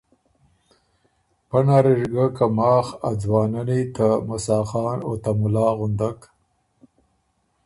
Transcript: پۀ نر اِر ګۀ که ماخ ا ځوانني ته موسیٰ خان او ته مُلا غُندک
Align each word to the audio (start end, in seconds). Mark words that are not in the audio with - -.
پۀ 1.49 1.59
نر 1.67 1.85
اِر 1.91 1.99
ګۀ 2.13 2.25
که 2.35 2.45
ماخ 2.57 2.87
ا 3.09 3.11
ځوانني 3.21 3.81
ته 3.95 4.07
موسیٰ 4.27 4.63
خان 4.69 4.97
او 5.07 5.13
ته 5.23 5.31
مُلا 5.39 5.67
غُندک 5.77 6.19